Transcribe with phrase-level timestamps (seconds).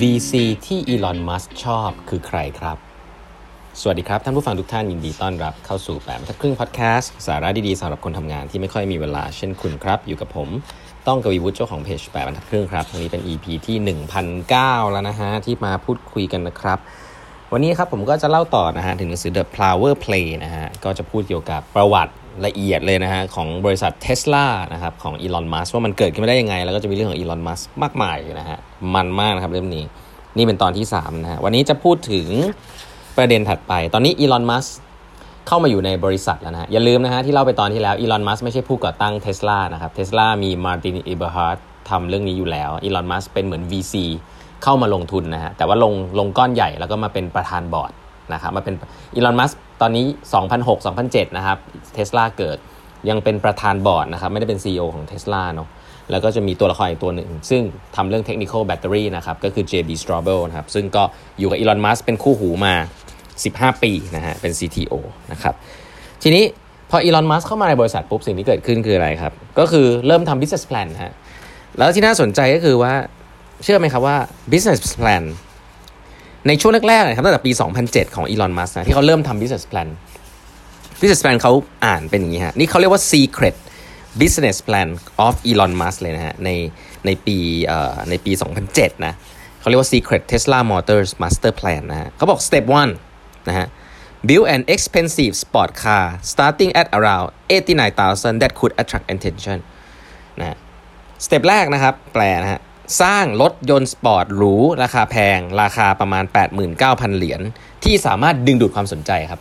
[0.00, 0.32] VC
[0.66, 2.76] ที่อีลอน มัสชอบคือใครครับ
[3.80, 10.48] สวัสดีครับ ท่านผู้ฟังทุกท่านยินดีต้อนรับเข้าสู่แปดบรรทัดครึ่งพอดแคสต์สาระดีๆสำหรับคนทำงานที่ไม่ค่อยมีเวลาเช่นคุณครับ อยู่กับผม
[11.06, 13.76] ต้องกวีวุฒิเจ้าของเพจแปดบรรทัดครึ่งครับวันนี้เป็น EP ที่
[14.34, 16.78] 1009 แล้วนะฮะ ที่มาพูดคุยกันนะครับ
[17.52, 22.12] วันนี้ครับผมก็จะเล่าต่อนะฮะ ถึงหนังสือ The Power Play นะฮะ ก็จะพูดเกี่ยวกับประวัติ
[22.46, 28.58] ละเอียดเลยนะฮะของบริษัทเท s l a นะครับของอีลอนมัสว่ามันเกิดขึ้นมาได้ยังไง แล้วก็จะมีเรื่องของอีลอนมัสมากมายนะฮะ
[28.94, 29.84] มันมากนะครับเรื่องนี้
[30.36, 32.28] นี่เป็นตอนที่ 3 นะฮะวันนี้จะพูดถึง
[33.16, 34.66] ประเด็นถัดไป ตอนนี้อีลอนมัสก์
[35.46, 41.58] เข้ามาอยู่ในบริษัทแล้วนะฮะอย่าลืมนะฮะที่เล่าไปตอนที่แล้วอีลอนมัสไม่ใช่ผู้ก่อตั้งเท s l a นะครับเท s l a มีมาร์ตินอิเบอร์ฮาร์ท
[41.90, 43.94] ทำเรื่องนี้อยู่แล้วอีลอนมัสก์เป็นเหมือน VC
[44.62, 47.92] เข้ามาลงทุนนะฮะแต่ว่าลงลงก้อนใหญ่แล้วก็มาเป็นประธานบอร์ด
[48.32, 48.74] นะครับมาเป็น
[49.14, 50.06] อีลอนมัสก์ ตอนนี้
[50.72, 51.58] 2006-2007 นะครับ
[51.94, 52.58] เท s l a เกิด
[53.08, 55.68] ยังเป็นประธานบอร์ดนะครับ ไม่ได้เป็น CEO ของ Tesla เนาะ
[56.10, 57.62] แล้วก็จะมีตัวละครอีกตัวหนึ่ง ซึ่ง
[57.96, 61.02] ทำเรื่อง technical battery นะครับ ก็คือ JB Straubel นะครับ ซึ่งก็
[61.38, 62.74] อยู่กับอีลอนมัสเป็นคู่หูมา
[63.28, 64.94] 15 ปีนะฮะเป็น CTO
[65.32, 65.54] นะครับ
[66.22, 66.44] ทีนี้
[66.90, 71.12] พออีลอนมัสเข้ามาในบริษัทปุ๊บ สิ่งที่เกิดขึ้นคืออะไรครับ ก็คือเริ่มทำ business plan ฮะ
[71.78, 72.92] แล้วที่น่าสนใจก็คือว่า
[73.64, 74.16] เชื่อไหมครับว่า
[74.52, 75.24] business plan
[76.48, 77.52] ในช่วงแรกๆนะครับตั้งแต่ปี
[77.84, 79.88] 2007 ของอีลอนมัสนะที่เขาเริ่มทำ business plan
[81.00, 81.52] business plan เขา
[81.86, 83.56] อ่านเป็นอย่างนี้ฮะนี่เขาเรียกว่า secret
[84.20, 84.88] business plan
[85.26, 86.50] of Elon Musk เลยนะฮะใน
[87.06, 87.36] ในปี
[87.66, 88.32] เอ่อในปี
[88.68, 89.14] 2007 นะ
[89.60, 92.92] เขาเรียกว่า secret Tesla Motors master plan นะฮะเขาบอก step one
[93.48, 93.66] นะฮะ
[94.28, 99.58] build an expensive sport car starting at around 89,000 that could attract attention
[100.40, 100.56] นะฮะ
[101.24, 102.60] step แรกนะครับ แปลนะฮะ
[103.02, 106.24] สร้างรถยนต์สปอร์ตหรูราคาแพง ราคาประมาณ
[106.70, 107.40] 89,000 เหรียญ
[107.84, 109.40] ที่สามารถดึงดูดความสนใจครับ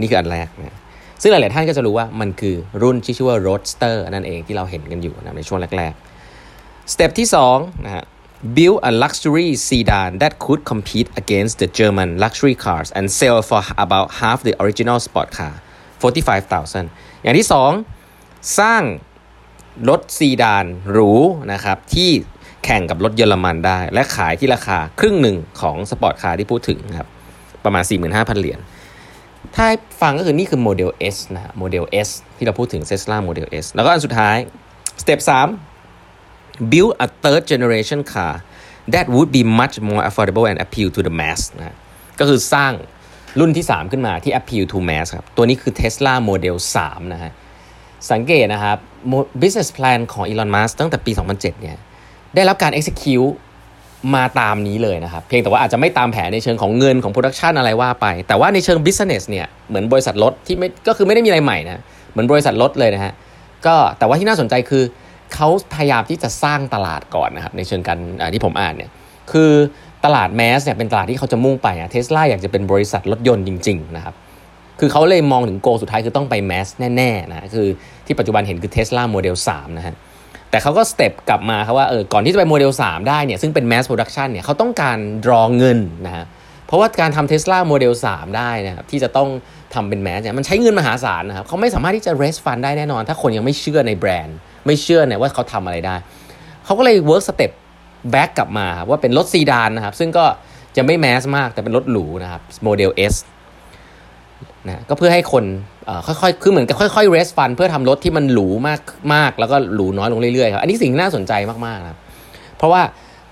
[0.00, 0.78] นี่คืออันแรกนะ
[1.22, 8.04] ซึ่งหลาย ๆ ท่านก็จะรู้ว่ามันคือรุ่นที่ชื่อว่า Roadster นั่นเองที่เราเห็นกันอยู่นะในช่วงแรกๆ step ที่2นะฮะ
[8.56, 13.62] build a luxury sedan that could compete against the German luxury cars and sell for
[13.84, 15.54] about half the original sport car
[16.02, 17.48] 45,000 อย่างที่
[18.00, 18.82] 2 สร้าง
[19.88, 21.12] รถซีดานหรู
[21.52, 22.10] นะครับที่
[22.64, 27.08] แข่งกับรถเยอรมันได้ และขายที่ราคาครึ่งหนึ่งของ sport car ที่พูดถึงครับ
[27.64, 28.60] ประมาณ 45,000 เหรียญ
[29.56, 29.66] ถ้า
[30.00, 34.36] ฟังก็คือนี่คือโมเดล S นะโมเดล S ที่เราพูดถึง Tesla Model S แล้วก็อันสุดท้าย
[35.02, 35.20] สเต็ป
[35.96, 38.34] 3 build a third generation car
[38.94, 41.76] that would be much more affordable and appeal to the mass นะ
[42.20, 42.72] ก็คือสร้าง
[43.40, 47.32] รุ่นที่ 3 ขึ้นมาที่ appeal to mass ครับ ตัวนี้คือ Tesla Model 3 นะฮะ
[48.12, 48.78] สังเกตนะครับ
[49.42, 51.78] business plan ของ Elon Musk ตั้งแต่ปี 2007 เนี่ย
[52.34, 53.32] ได้รับการ execute
[54.14, 63.12] มาตามนี้เลยนะครับ เพียงแต่ว่าอาจจะไม่ตามแผนในเชิงของเงินของ production อะไรว่าไป แต่ว่าในเชิง business เนี่ยเหมือนบริษัทรถที่ไม่ก็คือไม่ได้มีอะไรใหม่นะเหมือนบริษัทรถเลยนะฮะ
[63.66, 64.82] ก็แต่ว่าที่น่าสนใจคือ
[65.34, 67.98] เขาพยายามที่จะสร้างตลาดก่อนนะครับในเชิงการ
[68.34, 68.90] ที่ผมอ่านเนี่ย
[69.32, 69.50] คือ
[70.04, 74.14] ตลาดแมสเนี่ยเป็นตลาดที่เขาจะมุ่งไปอะเทสลาอยากจะเป็นบริษัทรถยนต์จริงๆนะครับ
[74.80, 77.68] คือเขาเลยมองถึงโกสุดท้ายคือต้องไปแมสแน่ๆนะคือ
[78.06, 79.94] ที่ปัจจุบันเห็นคือ Tesla Model 3นะฮะ
[80.50, 86.24] แต่เขาก็สเต็ปกลับมาครับว่าเออก่อนที่จะไปโมเดล 3 ได้เนี่ยซึ่งเป็น mass production เนี่ยเขาต้องการดรอเงินนะฮะ
[86.66, 89.28] เพราะว่าการทำ Tesla Model 3ได้นะครับที่จะต้อง
[89.74, 95.96] ทำเป็น mass เนี่ยมันใช้เงินมหาศาลนะครับเขาไม่สามารถที่จะ raise fund ได้แน่นอน ถ้าคนยังไม่เชื่อในแบรนด์ ไม่เชื่อเนี่ยว่าเขาทำอะไรได้
[96.64, 97.52] เขาก็เลย work step
[98.14, 100.24] back กลับมาว่าเป็นรถซีดานนะครับซึ่งก็
[100.76, 103.14] จะไม่แมสมากแต่เป็นรถหรูนะครับโมเดล S
[104.66, 105.44] นะก็เพื่อให้คน
[106.06, 108.80] ค่อยๆ คือเหมือนกับค่อยๆ raise fund เพื่อทำรถที่มันหรูมาก
[109.14, 111.32] มากแล้วก็หรูน้อยลงเรื่อยๆครับอันนี้สิ่งน่าสนใจ
[111.66, 111.98] มากๆนะครับ
[112.56, 112.82] เพราะว่า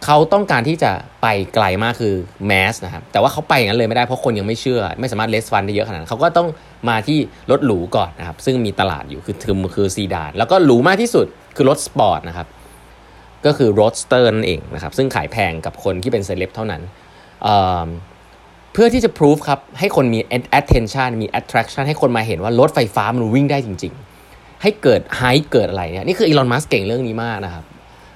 [0.05, 2.15] เขาต้องการที่จะไปไกลมากคือ
[2.47, 6.49] mass นะครับแต่ว่าเขาไปอย่างนั้นเลยไม่ได้เพราะคนยังไม่เชื่อ ไม่สามารถ raise fund ได้เยอะขนาดนั้นเขาก็ต้อง
[6.89, 7.19] มาที่
[7.51, 12.47] รถหรูก่อนนะครับซึ่งมีตลาดอยู่คือคือคือซีดานแล้วก็หรูมากที่สุดคือรถสปอร์ตนะครับ
[13.47, 16.83] ก็คือ Roadster นั่นเองนะครับซึ่งขายแพงกับคนที่เป็นเซเลบเท่านั้น
[18.73, 20.21] เพื่อที่จะ prove ครับให้คนมี
[20.61, 23.93] attention มี attraction ให้คนมาเห็นว่ารถไฟฟ้ามันวิ่งได้จริง
[24.27, 27.65] ๆ ให้เกิด hype เกิดอะไรเนี่ยนี่คืออีลอนมัสเก่งเรื่องนี้มากนะครับ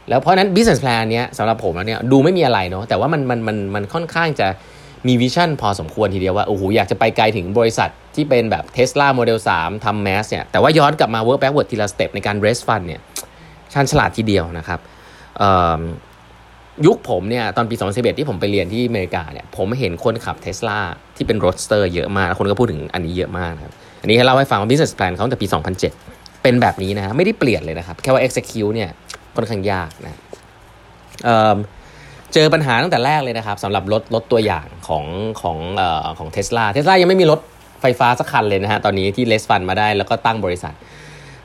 [0.08, 4.49] แล้วเพราะนั้น business plan เนี้ยสำหรับผมแล้วเนี่ยดูไม่มีอะไรเนาะแต่ว่ามันมันมันมันค่อนข้างจะ
[5.08, 13.00] มีวิชั่นพอสมควรทีเดียวว่าโอ้โหอยากจะไปไกลถึงบริษัทที่เป็นแบบ Tesla Model 3ทำ mass เนี่ยแต่ว่าย้อนกลับมา work backward ทีละสเต็ปในการ raise fund เนี่ย
[13.72, 14.81] ชันฉลาดทีเดียวนะครับ
[16.86, 20.78] ยุคผมเนี่ยตอนปี 2011 ที่ผมไปเรียนที่อเมริกาเนี่ยผมเห็นคนขับเทสลา
[21.16, 25.46] ที่เป็น Roadster เยอะมากคนก็พูดถึงอันนี้เยอะมากครับอันนี้ให้เล่าให้ฟังว่า business plan เขาตั้งแต่ปี
[25.94, 28.90] 2007 เป็นแบบนี้นะ ไม่ได้เปลี่ยนเลยนะครับ แค่ว่า execute เนี่ย
[29.36, 30.20] ค่อนข้างยากนะ
[31.25, 35.04] เจอปัญหาตั้งแต่แรกเลยนะครับสำหรับรถรถตัวอย่างของ
[35.42, 37.40] ของเอ่อของ Tesla Tesla ยังไม่มีรถ
[37.80, 40.74] ไฟฟ้าสักคันเลยนะฮะตอนนี้ที่ raise fund มาได้แล้วก็ตั้งบริษัท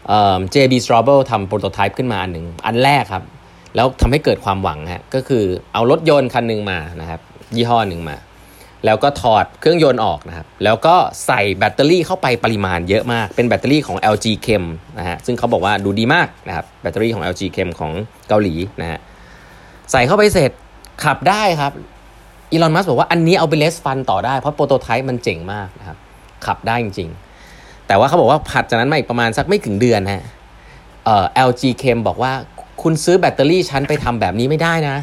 [0.07, 3.23] เอ่อ JB Straubel ทำ prototype ขึ้นมาอันหนึ่งอันแรกครับ
[3.75, 5.43] แล้วทำให้เกิดความหวังฮะก็คือ
[5.73, 7.19] เอารถยนต์คันหนึ่งมานะครับ
[7.55, 8.17] ยี่ห้อหนึ่งมา
[8.85, 14.63] แล้วก็ถอดเครื่องยนต์ออกนะครับ แล้วก็ใส่แบตเตอรี่เข้าไปปริมาณเยอะมาก เป็นแบตเตอรี่ของ LG Chem
[14.99, 17.91] นะฮะซึ่งเขาบอกว่าดูดีมากนะครับแบตเตอรี่ของ LG Chem ของ
[18.27, 18.99] เกาหลีนะฮะ
[19.91, 20.51] ใส่เข้าไปเสร็จ
[21.03, 21.71] ขับได้ครับ
[22.51, 25.97] อีลอนมัสบอกว่าอันนี้เอาไปเลสฟันต่อได้เพราะโปรโตไทป์มันเจ๋งมากนะครับ
[26.45, 27.09] ขับได้จริง
[27.49, 30.23] ๆ แต่ว่าเขาบอกว่าผัดจากนั้นมาอีกประมาณสักไม่ถึงเดือนฮะ
[31.05, 32.31] เอ่อ LG Chem บอกว่า
[32.81, 34.97] คุณซื้อแบตเตอรี่ฉันไปทำแบบนี้ไม่ได้นะ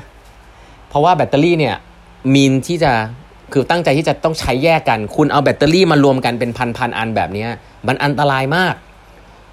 [0.89, 1.77] เพราะว่าแบตเตอรี่เนี่ย
[2.35, 2.93] mean ที่จะ
[3.53, 7.47] คือตั้งใจที่จะต้องใช้แยกกัน คุณเอาแบตเตอรี่มารวมกันเป็นพันพันอันแบบนี้
[7.87, 8.75] มันอันตรายมาก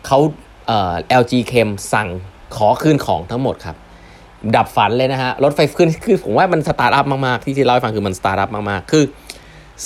[0.08, 0.20] เขา
[0.68, 2.08] เอ่อ LG Chem สั่ง
[2.56, 3.76] ขอคืนของทั้งหมดครับ
[4.56, 9.04] ดับฝันเลยนะฮะ รถไฟขึ้นคือผมว่ามันสตาร์ทอัพมาก ๆ ที่ที่เล่าให้ฟังคือมันสตาร์ทอัพมาก ๆ คือ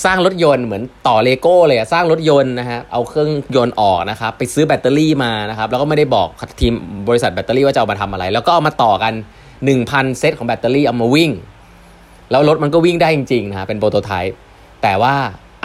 [0.03, 6.27] สร้างรถยนต์เหมือนต่อเลโก้เลยอะสร้างรถยนต์นะฮะเอาเครื่องยนต์ออกนะครับไปซื้อแบตเตอรี่มานะครับแล้วก็ไม่ได้บอก
[6.61, 6.73] ทีม
[7.09, 9.13] บริษัทแบตเตอรี่ว่าจะเอามาทำอะไร แล้วก็เอามาต่อกัน
[9.65, 11.31] 1,000 เซตของแบตเตอรี่เอามาวิ่ง
[12.31, 14.35] แล้วรถมันก็วิ่งได้จริงๆนะฮะเป็น prototype
[14.83, 15.15] แต่ว่า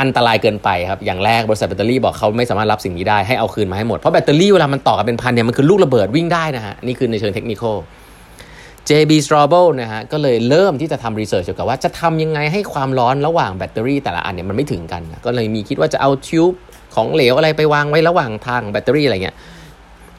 [0.01, 7.63] อันตรายเกินไปครับ อย่างแรกบริษัทแบตเตอรี่บอกเขาไม่สามารถรับสิ่งนี้ได้ให้เอาคืนมาให้หมด เพราะแบตเตอรี่เวลามันต่อกันเป็นพันเนี่ยมันคือลูกระเบิดวิ่งได้นะฮะนี่คือในเชิงเทคนิค
[8.89, 16.53] JB Straubel นะฮะก็เลยเริ่มที่จะทำ research เกี่ยวกับว่าจะทำยังไงให้ความร้อนระหว่างแบตเตอรี่แต่ละอันเนี่ยมันไม่ถึงกันนะก็เลยมีคิดว่าจะเอา tube
[16.95, 19.37] ของเหลวอะไรไปวางไว้ระหว่างทางแบตเตอรี่อะไรเงี้ย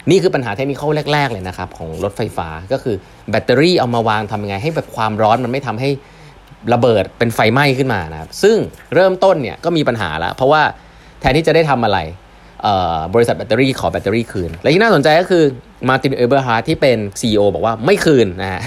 [0.09, 0.81] นี่คือปัญหาเทคนิค
[1.13, 2.95] แรก ๆ เลยนะครับ ของรถไฟฟ้าก็คือ
[3.31, 5.89] แบตเตอรี่เอามาวางทำยังไง ให้แบบความร้อนมันไม่ทำให้
[6.73, 8.57] ระเบิดเป็นไฟไหม้ขึ้นมานะครับซึ่ง
[8.95, 10.61] เริ่มต้นเนี่ยก็มีปัญหาแล้วเพราะว่า
[11.19, 11.97] แทนที่จะได้ทำอะไร
[13.13, 15.43] บริษัทแบตเตอรี่ขอแบตเตอรี่คืน และที่น่าสนใจก็คือ
[15.89, 18.61] มาร์ตินเอเบอร์ฮาร์ดที่เป็น CEO บอกว่าไม่คืนนะฮะ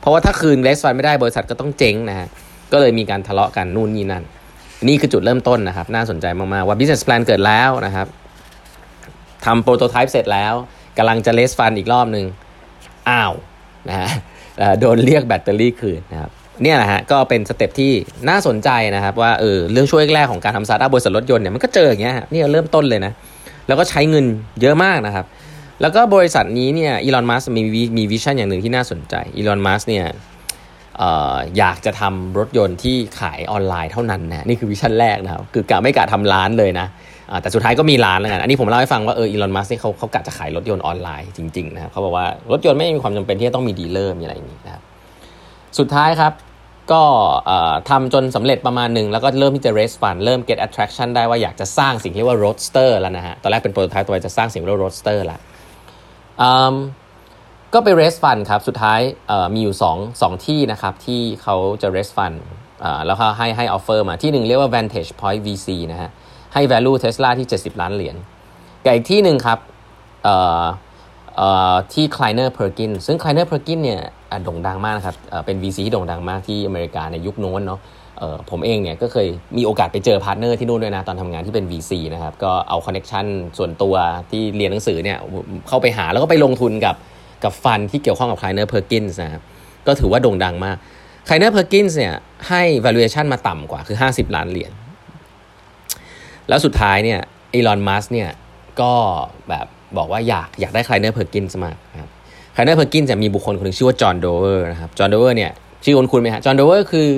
[0.00, 2.28] เพราะว่าถ้าคืน raise fund ไม่ได้บริษัทก็ต้องเจ๊งนะฮะ
[2.72, 4.24] ก็เลยมีการทะเลาะกันนู่นนี่นั่น
[4.88, 8.06] นี่คือจุดเริ่มต้นนะครับ น่าสนใจมากๆว่า business plan เกิดแล้วนะครับ
[9.44, 10.54] ทำ prototype เสร็จแล้ว
[10.98, 12.26] กำลังจะ raise fund อีกรอบหนึ่ง
[13.08, 13.32] อ้าว
[13.88, 14.08] นะฮะ
[14.80, 16.30] โดนเรียกแบตเตอรี่คืนนะครับ
[16.62, 17.92] เนี่ยนะฮะก็เป็น step ที่
[18.28, 23.12] น่าสนใจนะครับว่าเออเรื่องช่วงแรกของการทำสตาร์ทอัพบริษัทรถยนต์เนี่ยมันก็เจออย่างเงี้ยนี่เริ่มต้นเลยนะ
[23.68, 24.24] แล้วก็ใช้เงิน
[24.60, 25.26] เยอะมากนะครับ
[25.80, 27.62] แล้วก็บริษัทนี้เนี่ยอีลอนมัสก์มี
[27.98, 30.06] มี vision อย่างหนึ่งที่น่าสนใจอีลอนมัสก์เนี่ย
[31.02, 36.86] อยากจะทำรถยนต์ที่ขายออนไลน์เท่านั้นนะนี่คือ vision แรกนะครับคือกะไม่กะทำร้านเลยนะ
[37.42, 44.82] แต่สุดท้ายก็มีร้านแล้วกันอันนี้ผมเล่าให้ฟังว่าเอออีลอนมัสก์เนี่ยเขาเขากะจะขายรถยนต์ออนไลน์จริงๆนะครับเขาบอกว่ารถยนต์ไม่มีความจำเป็นที่จะต้องมี dealer มีอะไรอย่างนี้นะครับ
[45.78, 46.32] สุดท้ายครับ
[46.92, 47.02] ก็
[47.90, 55.38] ทำจนสำเร็จประมาณหนึ่งแล้วก็เริ่มที่จะ raise fund เริ่ม get traction ได้ว่าอยากจะสร้างสิ่งที่เรียกว่า roadster แล้วนะฮะ ตอนแรกเป็น prototype ตัวจะสร้างสิ่งเรียกว่า roadster ละ
[57.74, 59.00] ก็ไป raise fund ครับ สุดท้าย
[59.54, 62.36] มีอยู่2 2ที่นะครับ ที่เขาจะ raise fund
[63.06, 66.10] แล้วเขาให้ให้ offer มาที่หนึ่งเรียกว่า Vantage Point VC นะฮะ
[66.54, 68.16] ให้ value Tesla ที่ 70 ล้านเหรียญ
[68.84, 69.58] กับอีกที่หนึ่งครับ
[71.92, 74.02] ที่ Kleiner Perkins ซึ่ง Kleiner Perkins เนี่ย
[74.44, 77.80] โด่งดังมากนะครับเป็น VC ที่โด่งดังมากที่อเมริกาในยุคโน้นเนาะ
[78.50, 79.26] ผมเองเนี่ยก็เคย
[79.56, 83.26] มีโอกาสไปเจอ partner ที่นู่นด้วยนะ ตอนทำงานที่เป็น VC นะครับ ก็เอา connection
[83.58, 83.94] ส่วนตัว
[84.30, 85.18] ที่เรียนหนังสือเนี่ย
[85.68, 86.96] เข้าไปหาแล้วก็ไปลงทุนกับ
[87.44, 89.42] กับ fund ที่เกี่ยวข้องกับ Kleiner Perkins นส์นะครับ
[89.86, 90.76] ก็ถือว่าโด่งดังมาก
[91.28, 92.14] Kleiner Perkins เนี่ย
[92.48, 94.72] ให้ valuation มาต่ำกว่าคือ 50 ล้านเหรียญ
[96.48, 97.20] แล้วสุดท้ายเนี่ย
[97.54, 98.30] อีลอนมัสก์เนี่ย
[98.80, 98.92] ก็
[99.48, 99.66] แบบ
[99.98, 102.10] บอกว่าอยากอยากได้ Kleiner Perkins มากครับ
[102.58, 105.50] Kleiner Perkins จะมีบุคคลคนหนึ่งชื่อว่า John Doerr นะครับ John Doerr เนี่ย
[105.84, 107.08] ชื่อคุ้นคุ้นไหมฮะ John Doerr คือ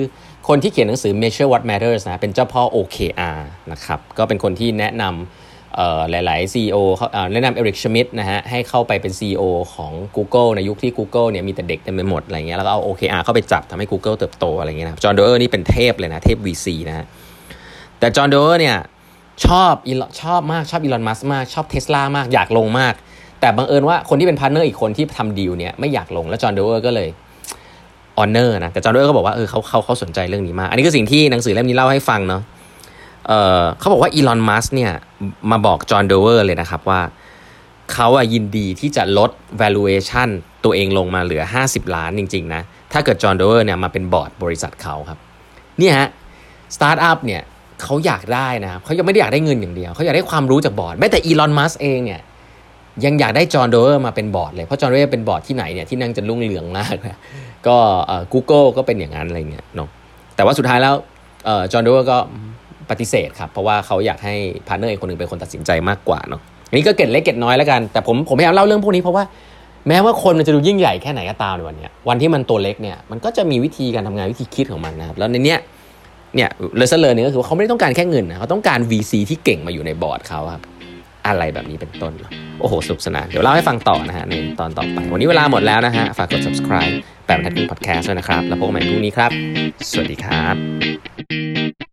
[0.47, 3.39] คนที่เขียนหนังสือ Measure What Matters นะเป็นเจ้าพ่อ OKR
[3.71, 6.77] นะครับก็เป็นคนที่แนะนำหลาย ๆ CEO
[7.33, 9.43] แนะนำ Eric Schmidt นะฮะให้เข้าไปเป็น CEO
[9.73, 17.05] ของ Google ในยุคที่ Google เนี่ยมีแต่เด็กเต็มไปหมดอะไรเงี้ยแล้วก็เอา OKR เข้าไปจับทำให้ Google เติบโตอะไรเงี้ยนะ John Doerr นี่เป็นเทพเลยนะเทพ VC นะฮะ
[17.99, 18.77] แต่ John Doerr เนี่ย
[19.45, 19.73] ชอบ
[20.21, 22.93] ชอบมากชอบ Elon Musk มากชอบเทสลามากอยากลงมาก
[23.39, 27.09] แต่บังเอิญว่าคนที่เป็น partner อีกคนที่ทำดีลเนี่ยไม่อยากลงแล้ว John Doerr ก็เลย
[28.17, 32.41] honor นะแต่ John Doerr ก็บอกว่าเออเขาเขาเขาสนใจเรื่องนี้มาก อันนี้คือสิ่งที่หนังสือเล่มนี้เล่าให้ฟังเนาะ
[33.27, 34.91] เออเขาบอกว่า Elon Musk เนี่ย
[35.51, 37.01] มาบอก John Doerr เลยนะครับว่า
[37.93, 39.31] เขาอะยินดีที่จะลด
[39.61, 40.29] valuation
[40.63, 42.61] ตัวเองลงมาเหลือ 50 ล้านจริง ๆ นะ
[42.93, 45.19] ถ้าเกิด John Doerr เนี่ยมาเป็นบอร์ดบริษัทเขาครับ
[45.79, 46.09] เนี่ยฮะ
[46.75, 47.41] สตาร์ทอัพเนี่ย
[47.83, 52.21] เขาอยากได้นะครับเขายังไม่ได้อยากได้เงินอย่างเดียวเขาอยากได้ความรู้จากบอร์ดแม้แต่ Elon Musk เองเนี่ย
[53.05, 57.17] ยังอยากได้ John Doerr มาเป็นบอร์ดเลย เพราะ John Doerr เป็นบอร์ดที่ไหนเนี่ยที่นั่นจะรุ่งเรืองมากนะ
[57.67, 57.75] ก็
[58.33, 59.89] กูเกิลก็เป็นอย่างนั้นอะไรเงี้ยเนาะ
[60.35, 60.95] แต่ว่าสุดท้ายแล้ว
[61.71, 62.17] John Doerr ก็
[62.89, 64.35] ปฏิเสธครับ เพราะว่าเขาอยากให้
[64.67, 69.23] partner อีกคนหนึ่งเป็นคนตัดสินใจมากกว่าเนาะอันนี้ก็เกร็ดเล็กเกร็ดน้อยแล้วกันแต่ผมผมพยายามเล่าเรื่องพวกนี้เพราะว่า
[69.87, 75.59] แม้ว่าคนมันจะดูยิ่งใหญ่แค่ไหนก็ตามในวันนี้วันที่มันตัวเล็กเนี่ยมันก็จะมีวิธีการทำงานวิธีคิดของมันนะครับแล้วในเนี้ย
[76.35, 80.61] เนี่ยเลเซอร์เลอร์นี่ก็คือเขาไม่ได้ต้องการแค่เงินนะเขาต้องการ VC ที่เก่งมาอยู่ในบอร์ดเขาครับ
[81.29, 82.13] อะไรแบบนี้เป็นต้น
[82.59, 86.93] โอ้โหสนุกสนานเดี๋ยวเล่าให้ฟังต่อนะฮะในตอนต่อไป วันนี้เวลาหมดแล้วนะฮะ ฝากกด subscribe
[87.27, 89.31] แบบทัดครึ่ง podcast ด้วยนะครับ แล้วพบกันใหม่พรุ่งนี้ครับ
[89.91, 91.88] สวัสดีครับ